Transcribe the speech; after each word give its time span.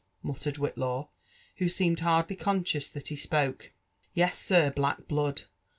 muttered 0.23 0.57
Whitlaw, 0.57 1.09
who 1.57 1.69
seemed 1.69 1.99
hardly 1.99 2.35
coAsdous 2.35 2.91
that 2.91 3.09
he 3.09 3.15
spoke.'' 3.15 3.71
Yes, 4.15 4.35
sir, 4.35 4.71
black 4.71 5.07
blood! 5.07 5.43